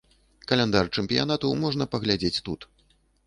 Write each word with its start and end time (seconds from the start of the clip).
Каляндар 0.51 0.89
чэмпіянату 0.99 1.51
можна 1.65 1.87
паглядзець 1.93 2.43
тут. 2.51 2.67